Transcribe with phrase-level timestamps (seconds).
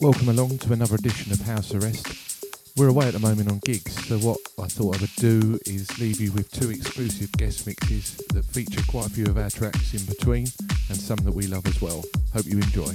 [0.00, 2.06] Welcome along to another edition of House Arrest.
[2.76, 5.98] We're away at the moment on gigs, so what I thought I would do is
[5.98, 9.94] leave you with two exclusive guest mixes that feature quite a few of our tracks
[9.94, 10.46] in between
[10.88, 12.04] and some that we love as well.
[12.32, 12.94] Hope you enjoy.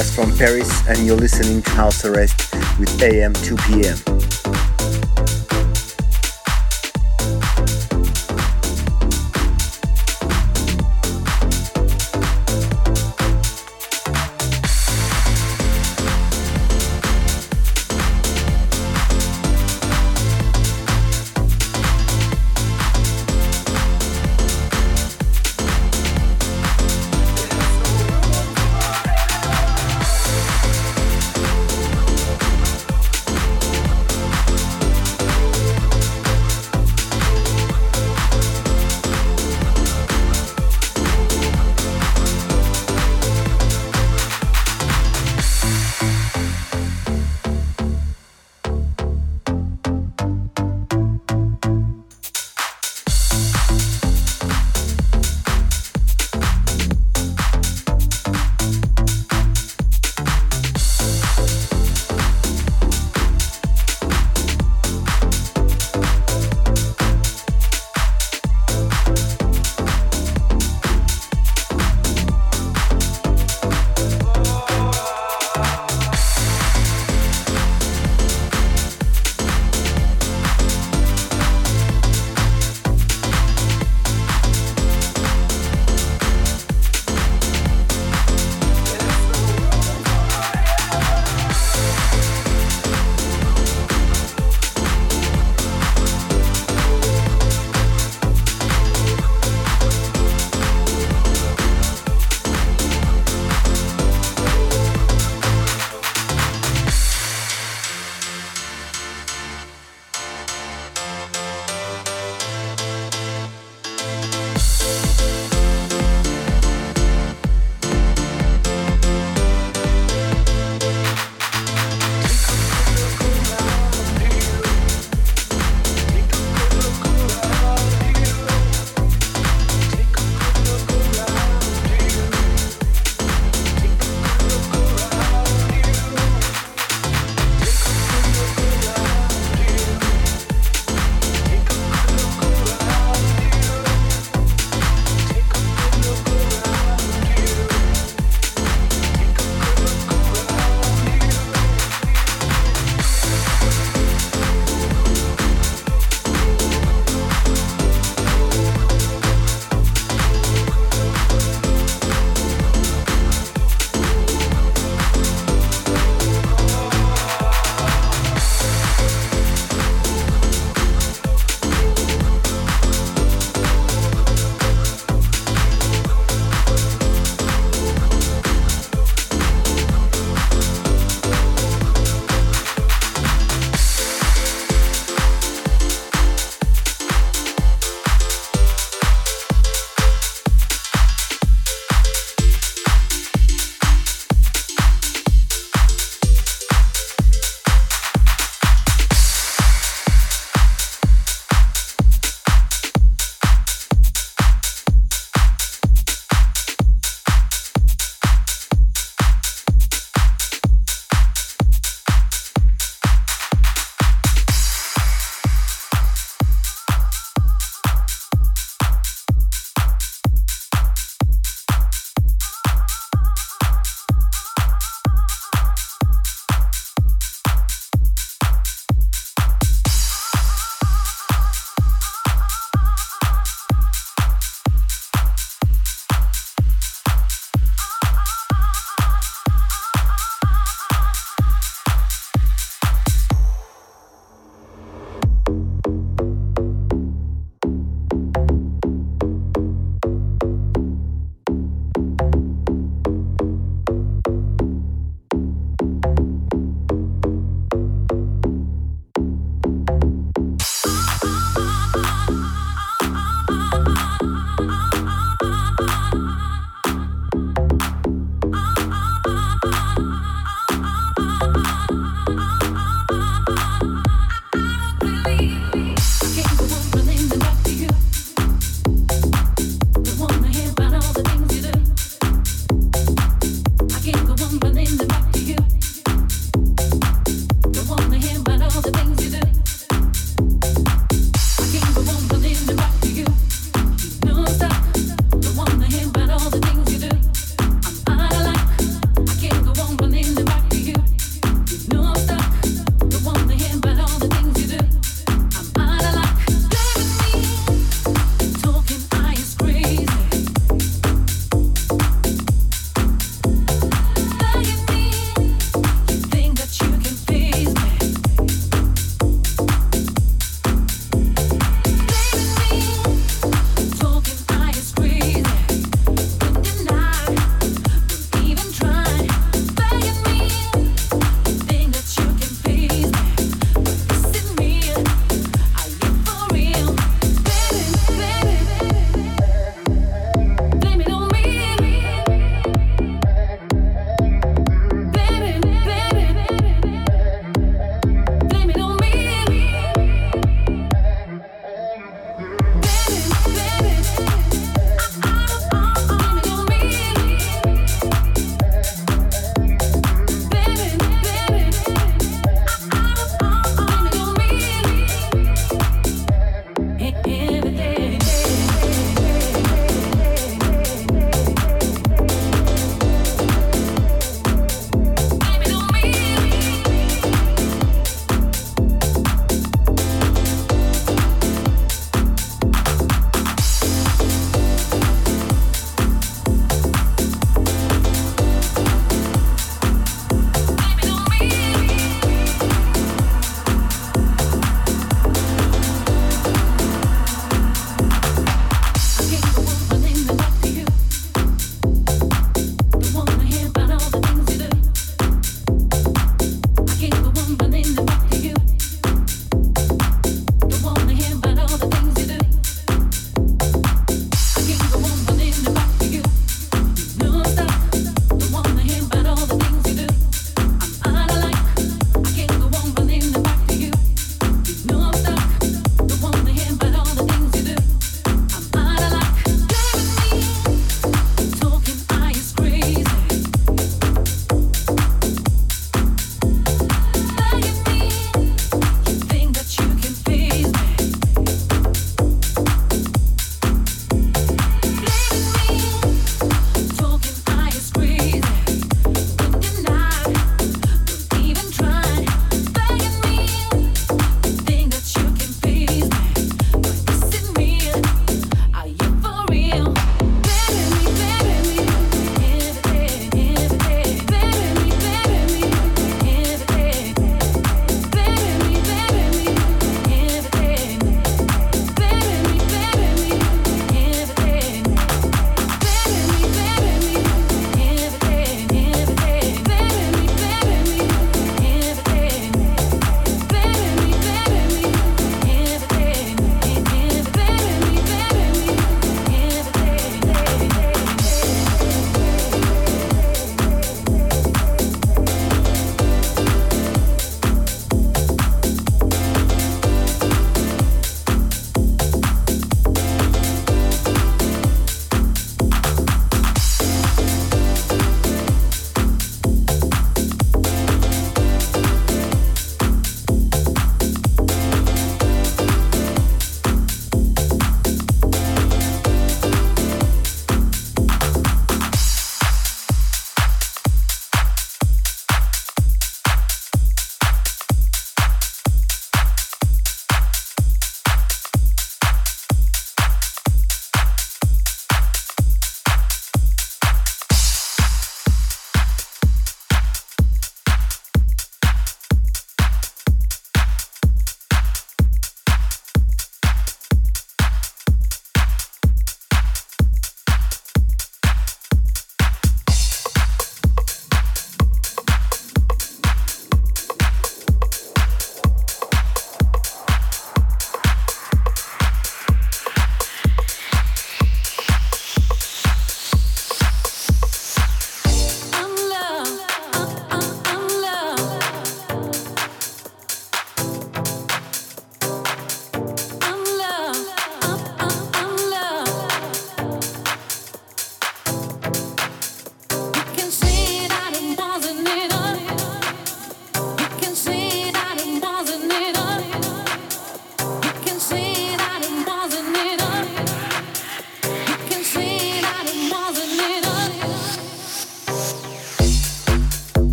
[0.00, 4.11] Is from Paris, and you're listening to House Arrest with AM 2 PM.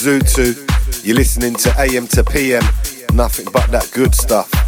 [0.00, 0.56] Zutu.
[1.04, 2.62] You're listening to AM to PM,
[3.12, 4.59] nothing but that good stuff.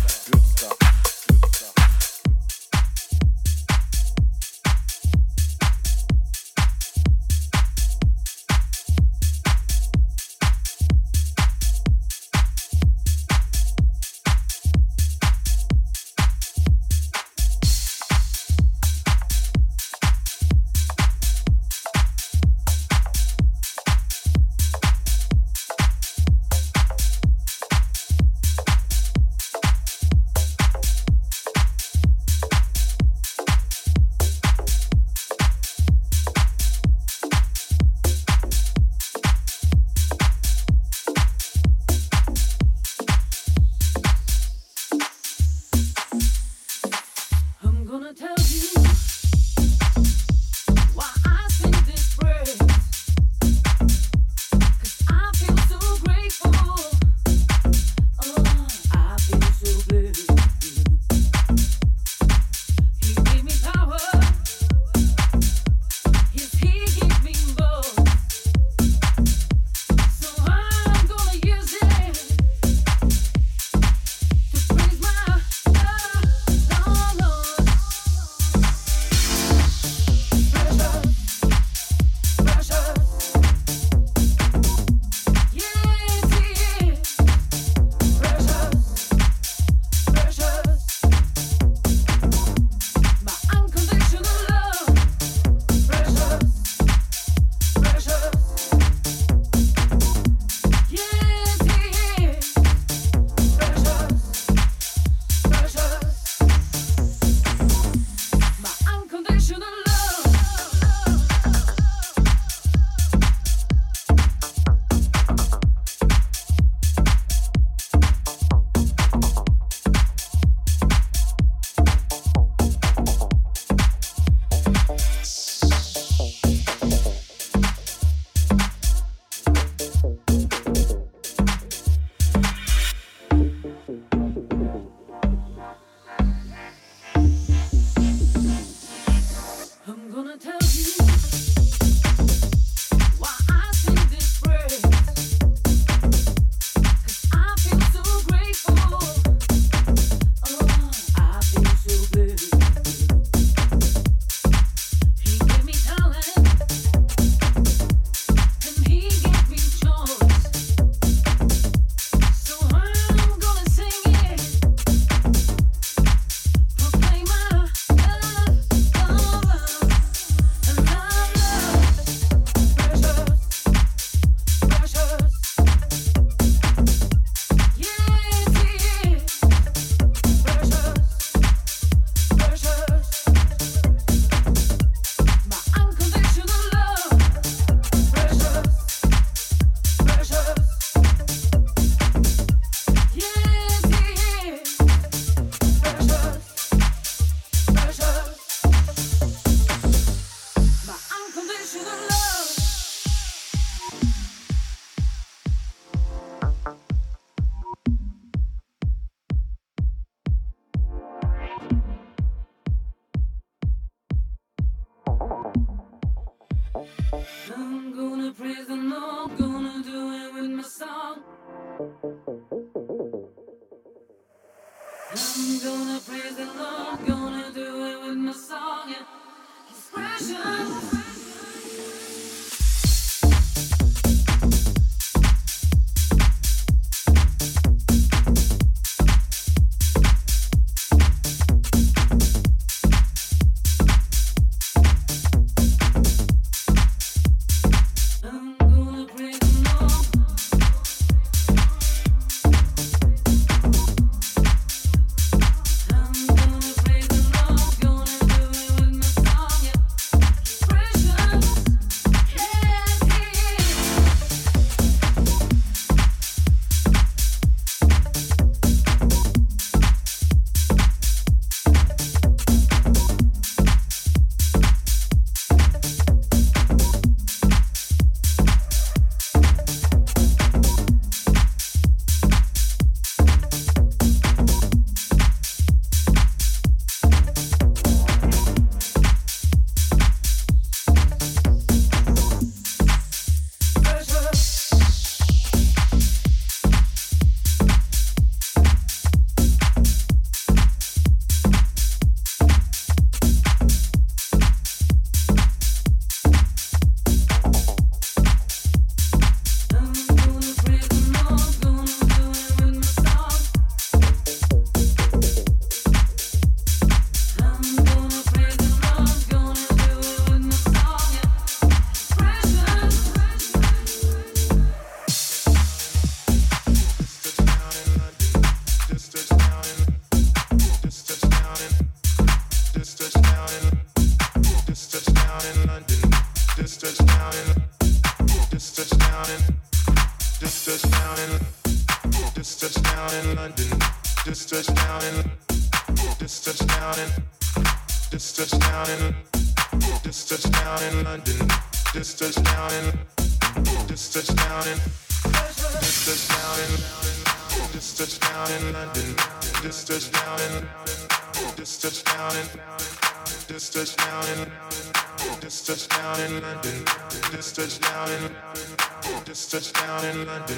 [367.52, 370.56] Just touched down in Just touched down in London.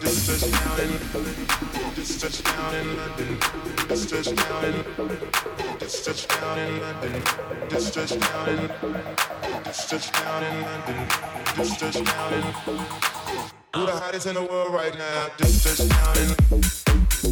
[0.00, 0.90] Just touch down in
[1.96, 3.38] Just touch down in London.
[3.88, 4.84] Just touch down in
[5.80, 7.22] Just touch down in London.
[7.68, 8.70] Just touch down in
[9.64, 11.08] Just touch down in London.
[11.56, 12.42] Just touch down in
[13.74, 15.26] Who the hottest in the world right now?
[15.38, 16.62] Just touch down in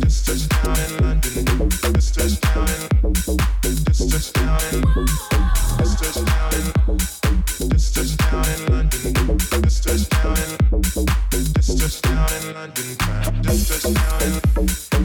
[0.00, 1.70] Just touched down in London.
[1.94, 3.14] Just touch down in
[3.84, 4.82] Just touch down in
[5.78, 7.25] Just touched down in
[7.58, 9.38] this just down in London, crime.
[9.60, 12.54] This just down in
[14.54, 14.95] London.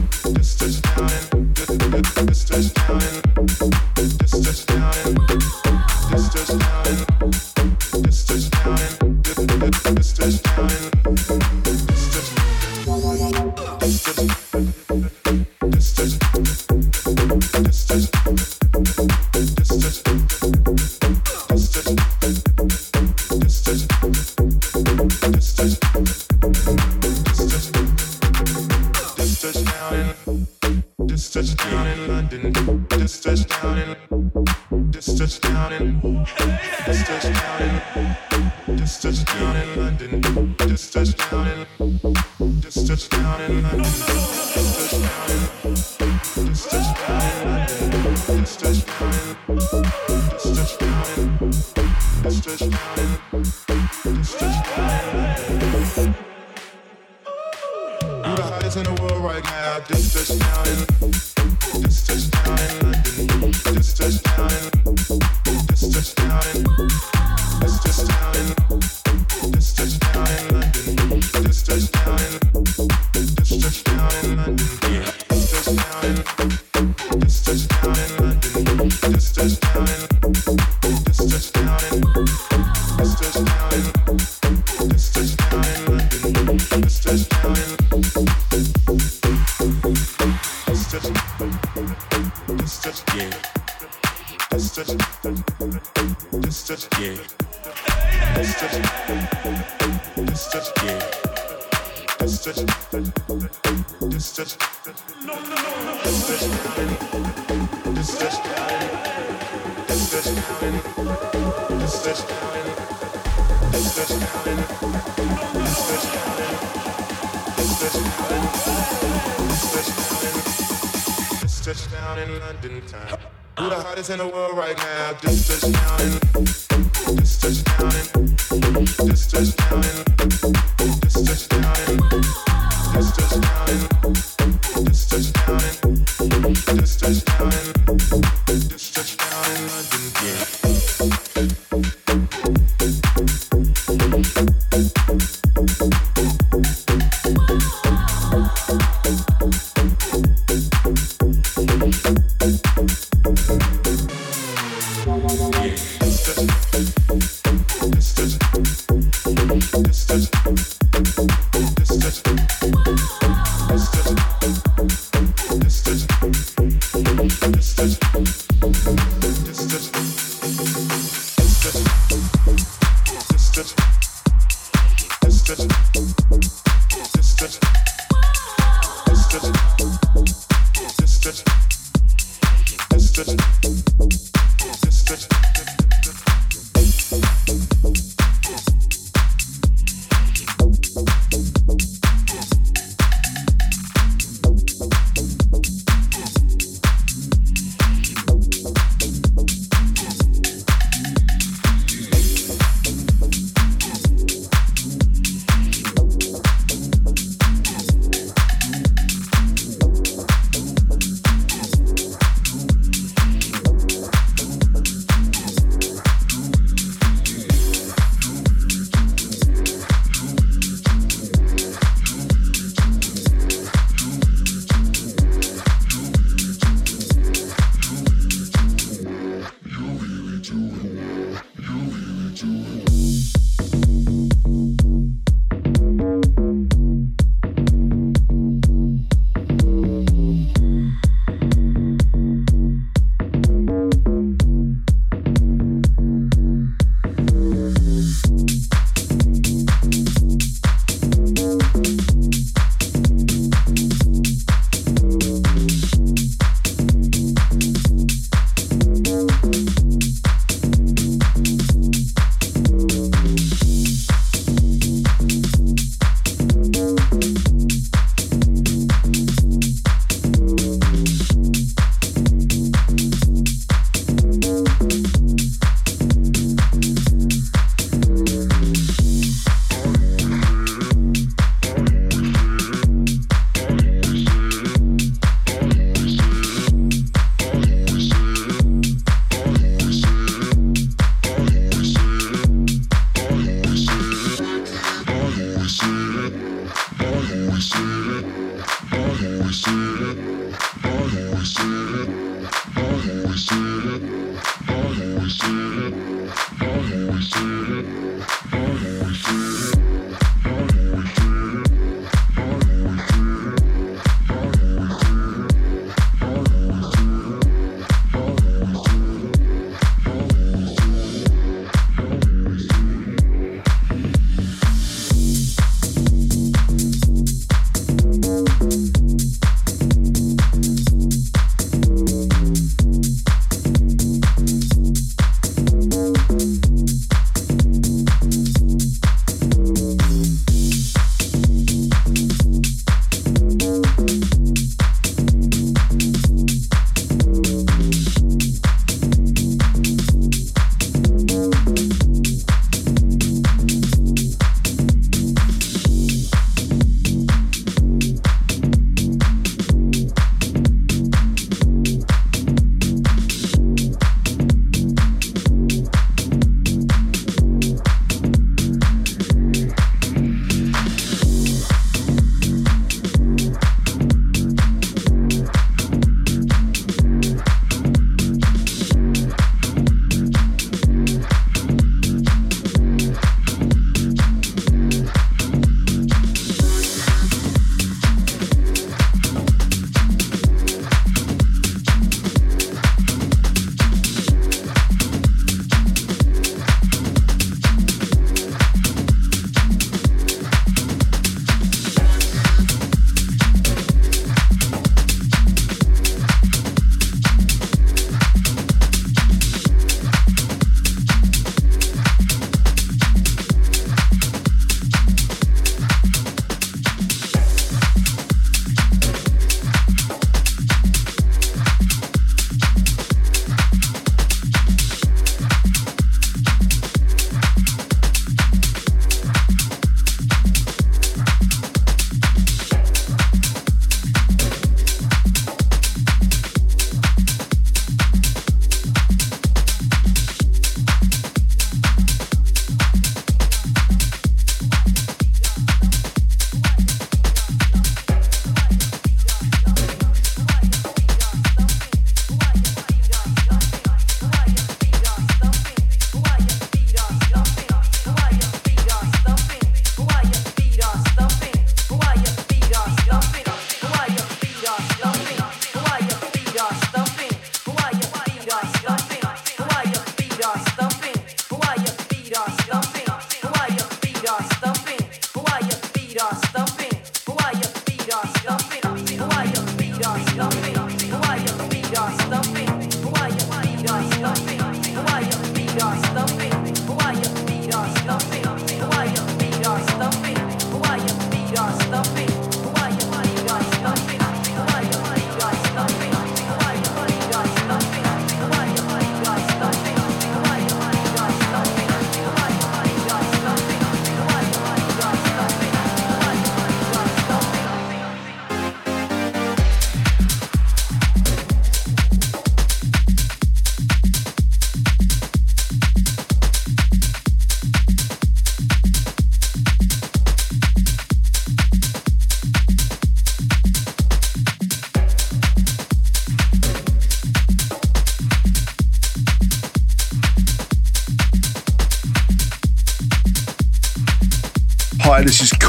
[134.84, 135.91] just is telling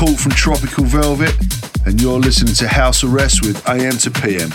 [0.04, 1.34] From Tropical Velvet,
[1.86, 4.51] and you're listening to House Arrest with AM to PM.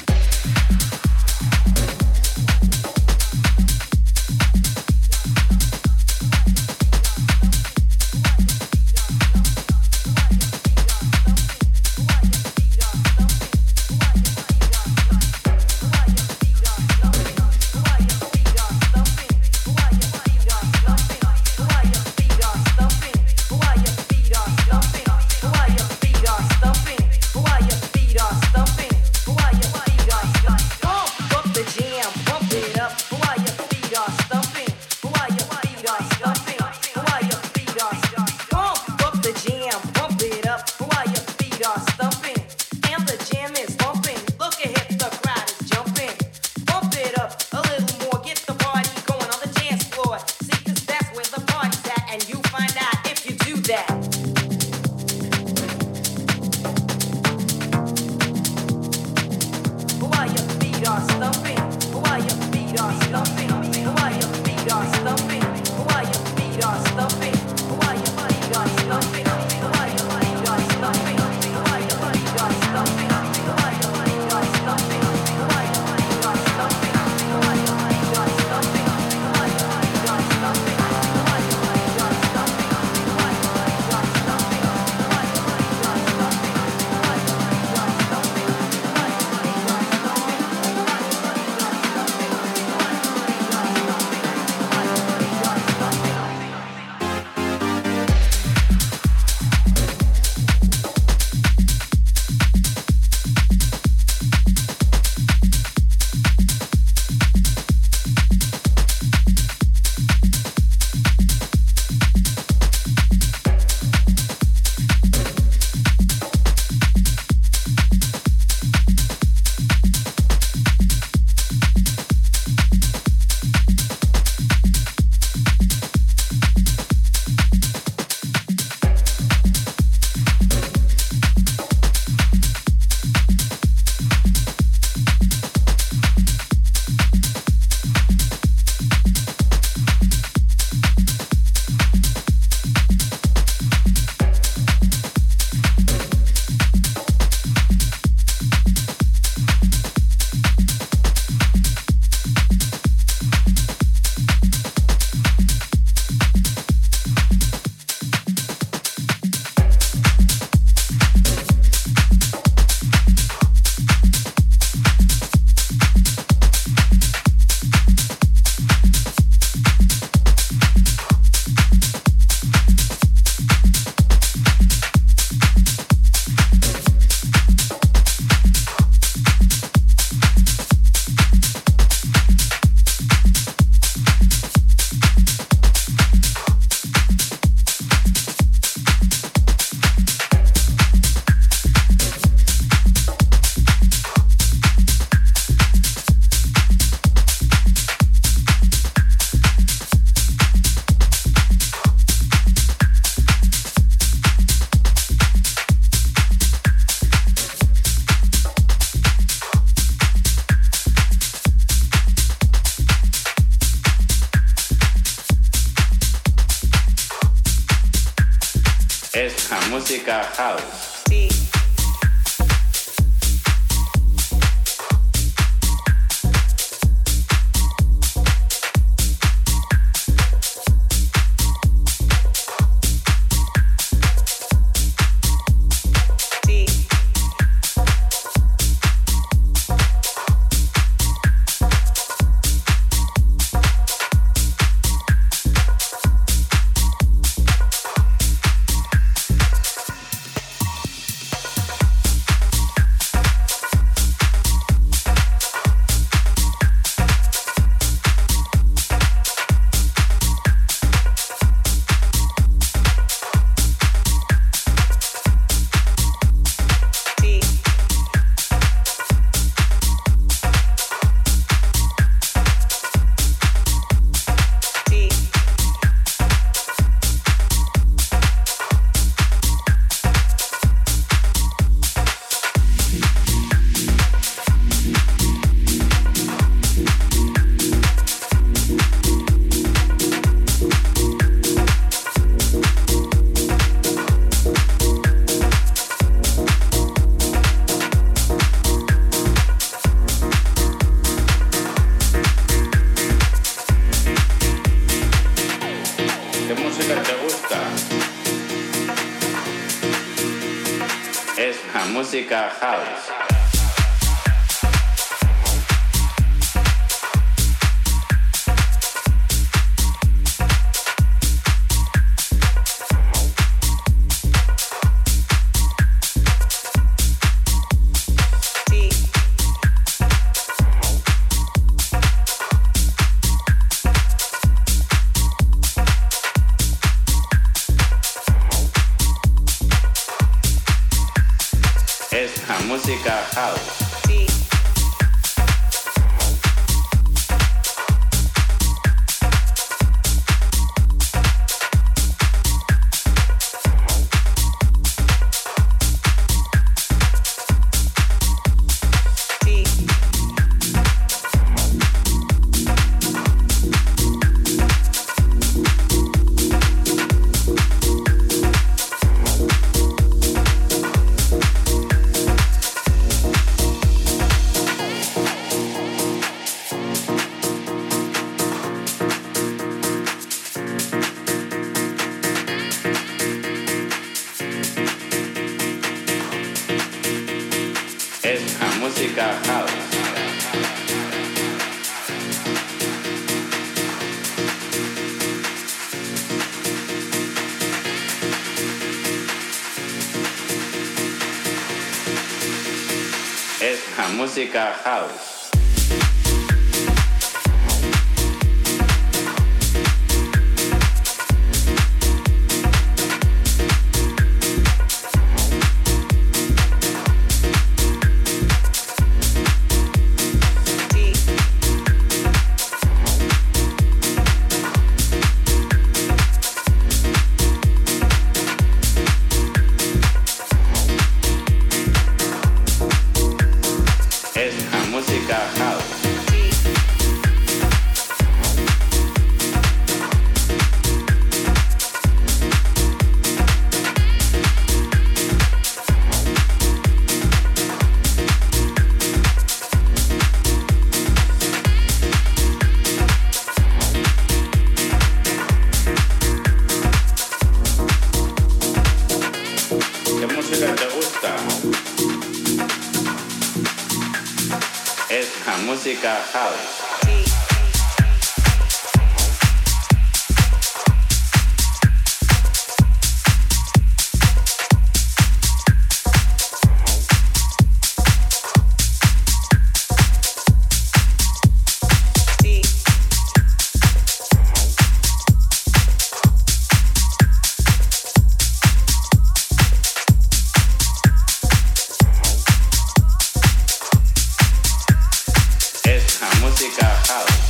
[496.59, 497.48] música house.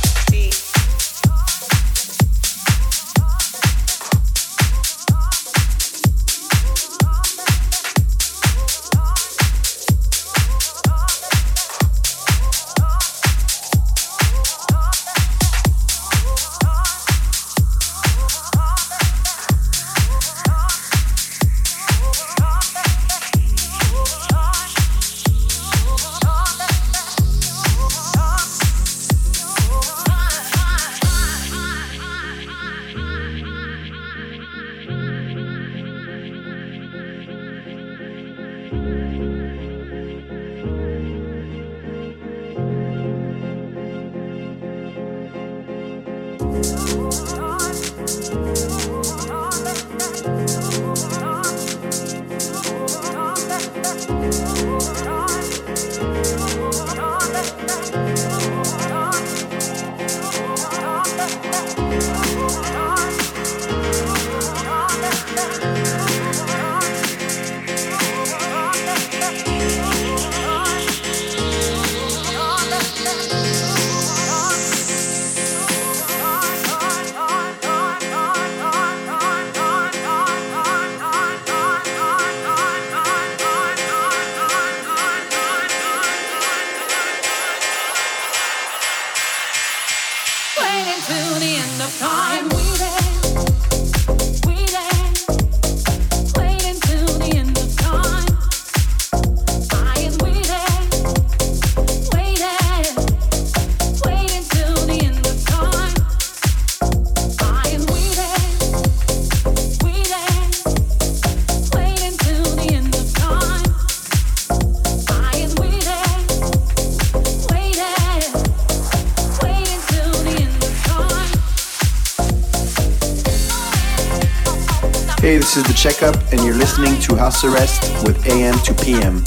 [125.89, 129.23] Checkup, and you're listening to House Arrest with AM to PM.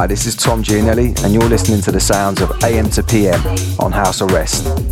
[0.00, 3.38] Hi, this is Tom Gianelli, and you're listening to the sounds of AM to PM
[3.78, 4.89] on House Arrest.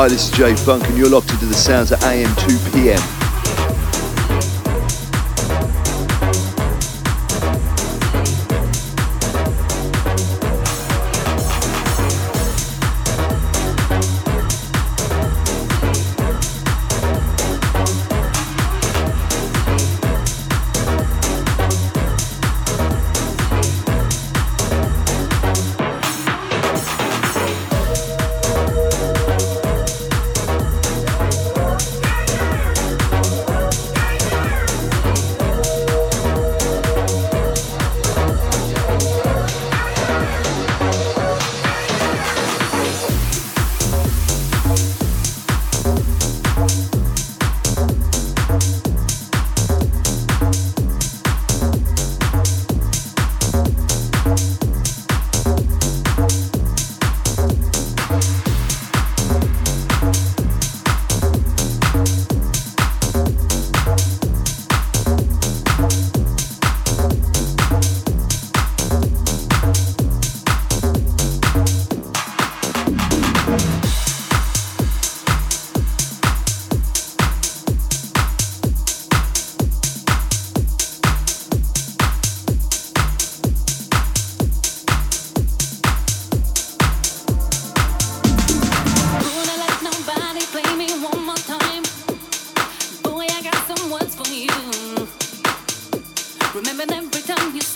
[0.00, 3.19] Hi, this is Jay Funk, and you're locked into the sounds at AM 2 PM.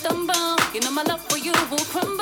[0.05, 0.55] stumble.
[0.73, 2.14] You know my love for you will crumble.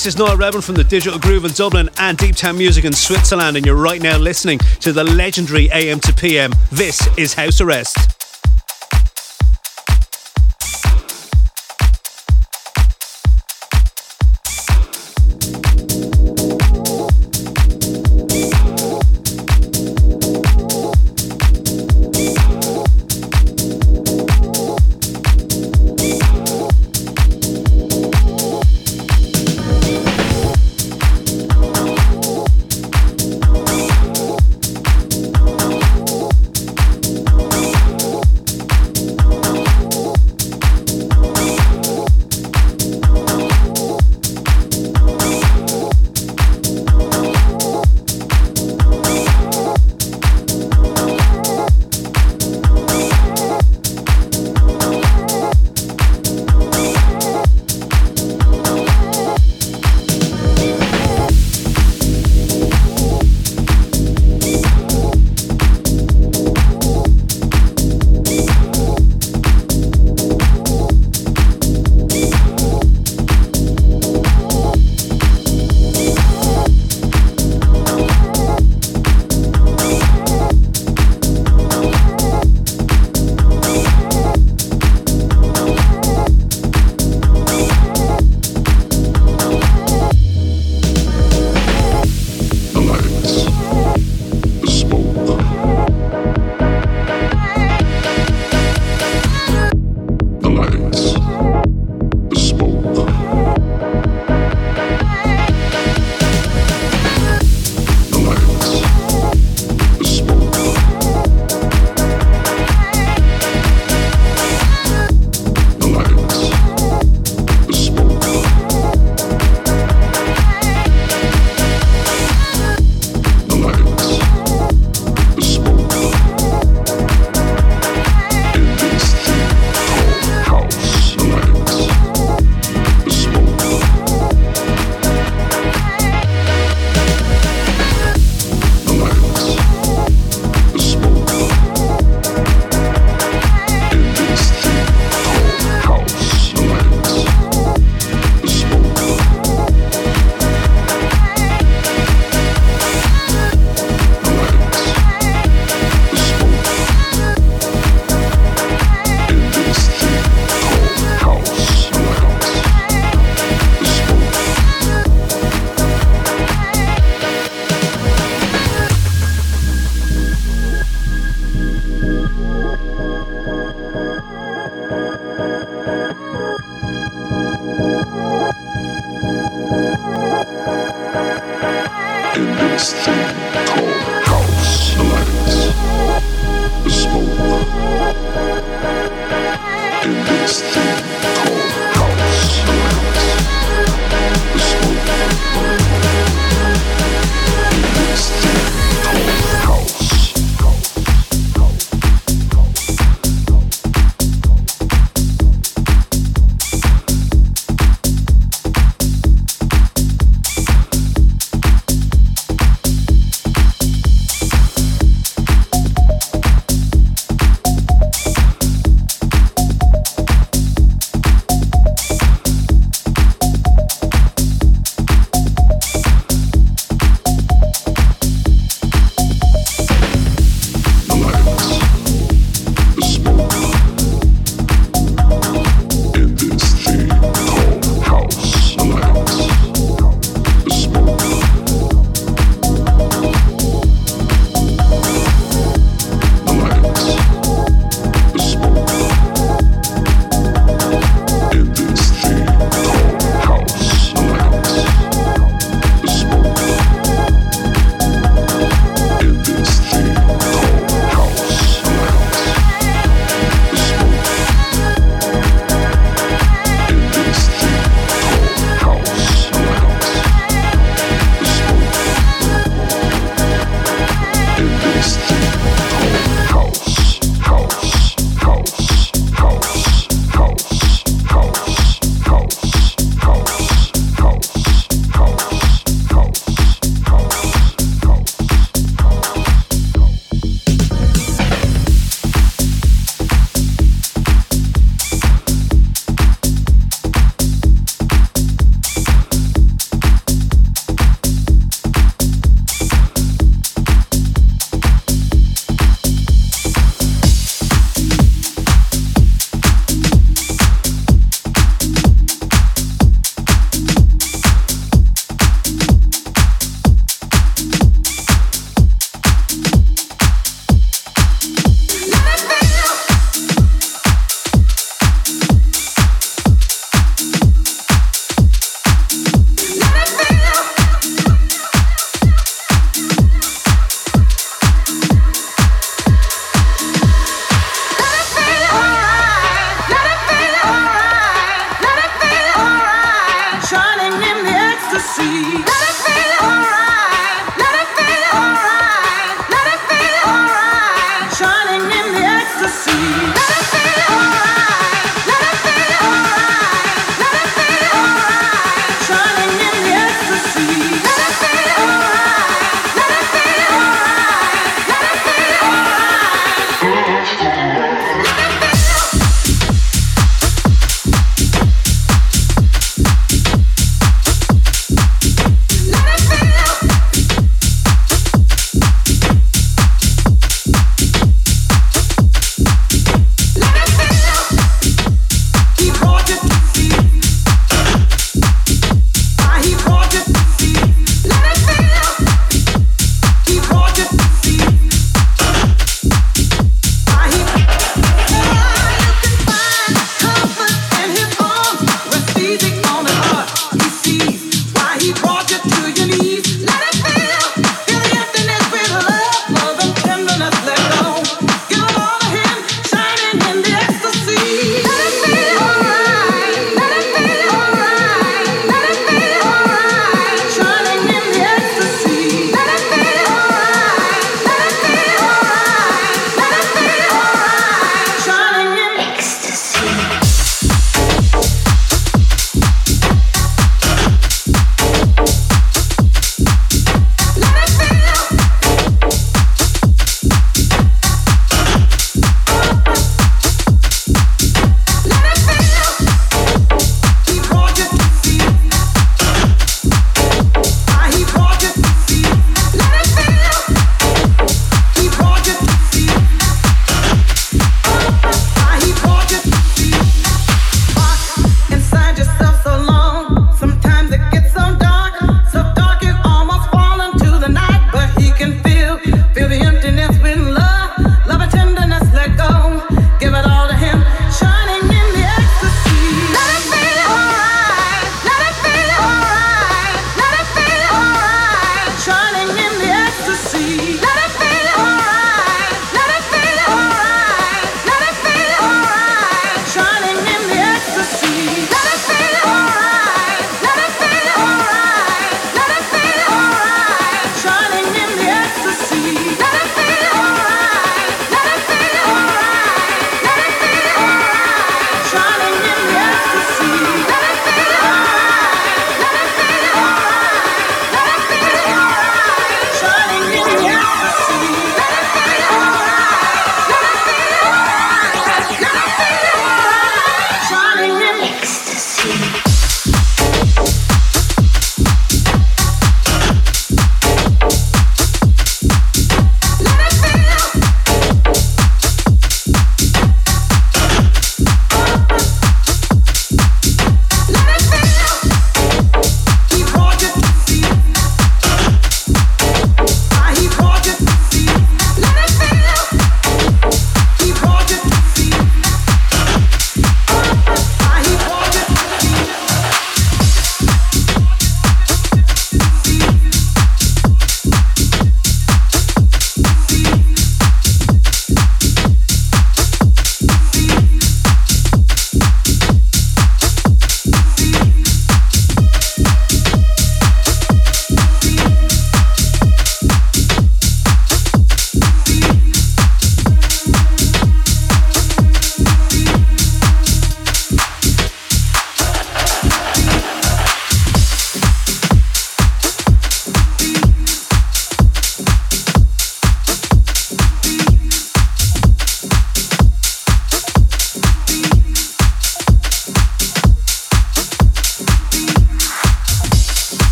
[0.00, 2.92] This is Noah Redman from the Digital Groove in Dublin and Deep Town Music in
[2.94, 6.52] Switzerland, and you're right now listening to the legendary AM to PM.
[6.72, 8.19] This is House Arrest.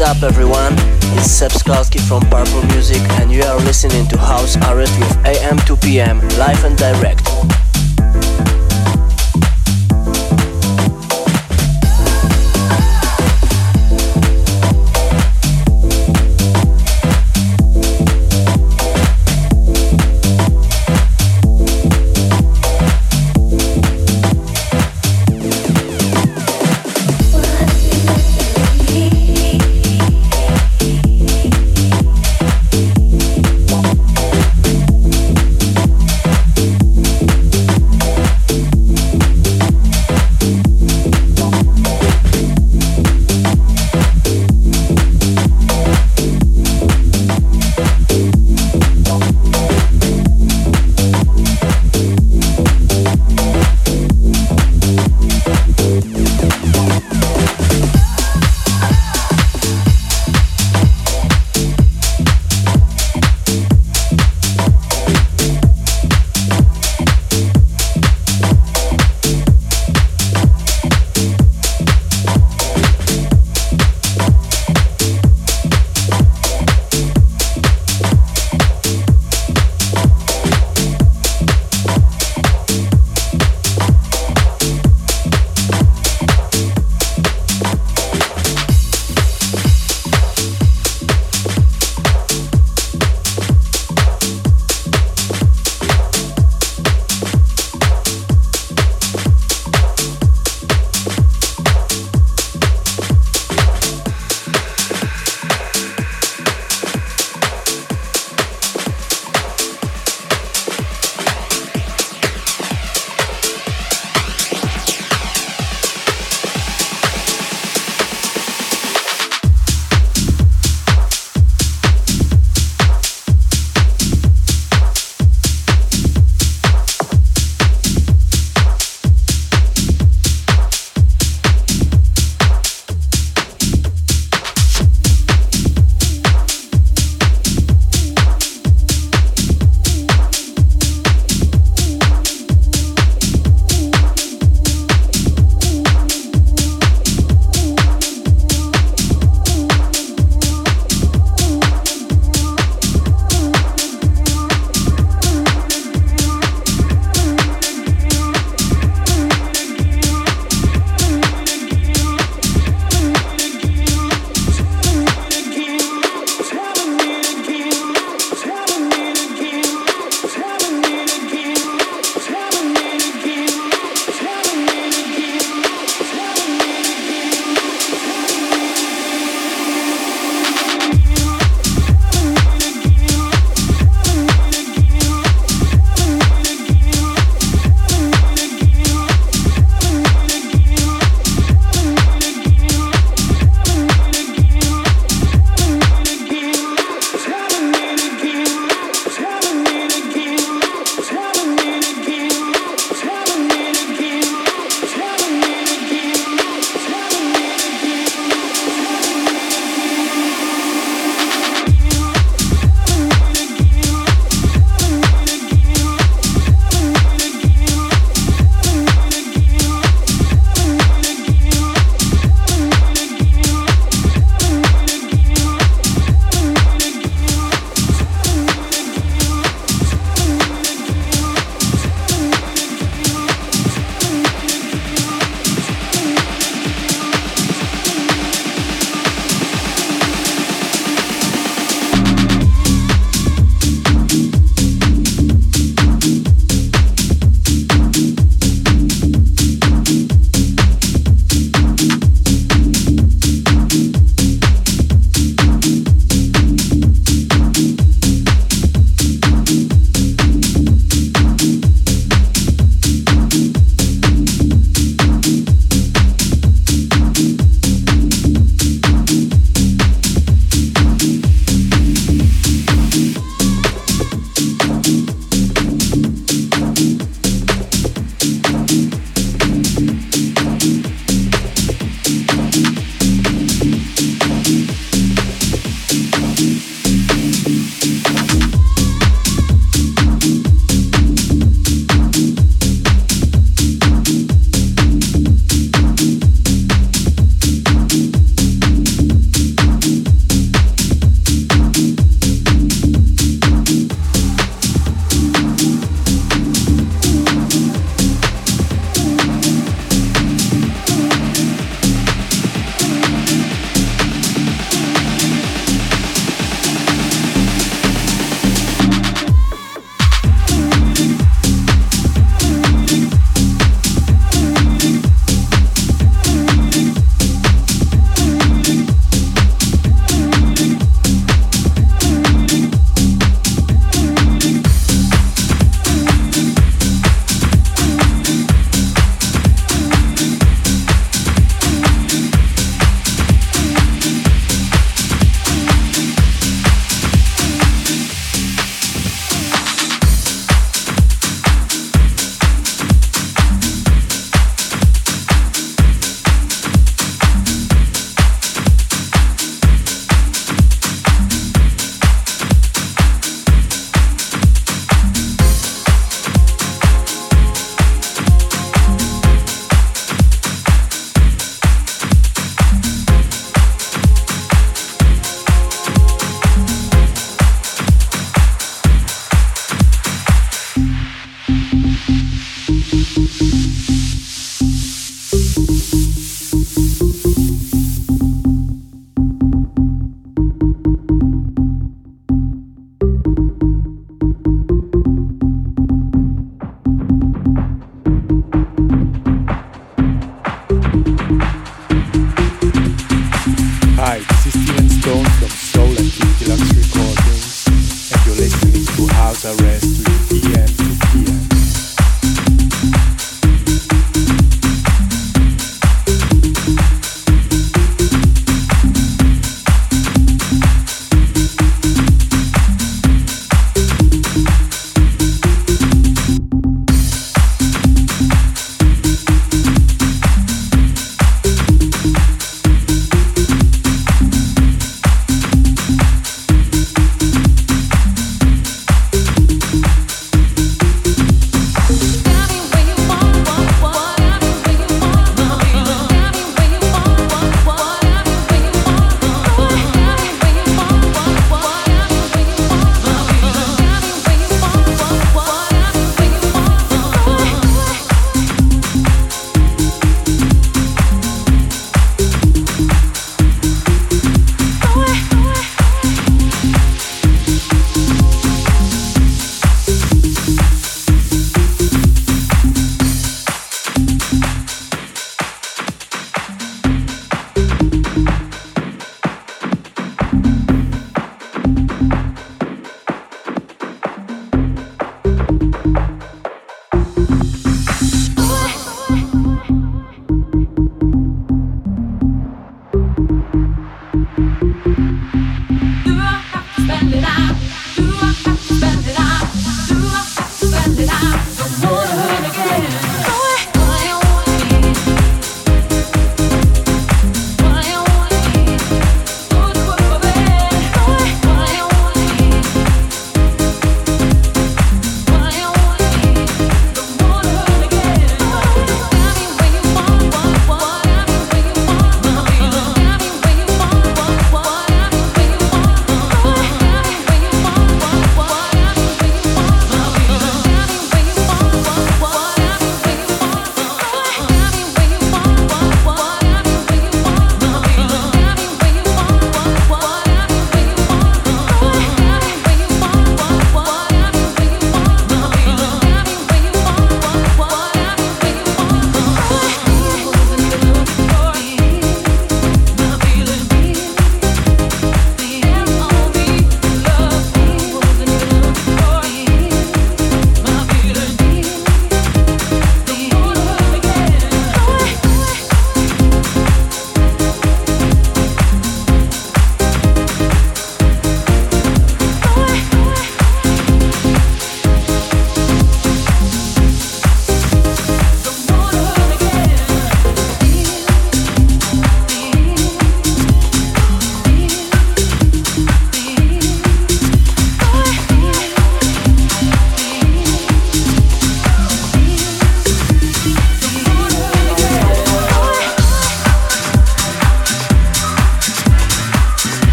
[0.00, 0.74] Up everyone?
[1.16, 5.58] It's Seb Skalski from Purple Music and you are listening to House Arrest with AM
[5.66, 7.28] 2 PM live and direct.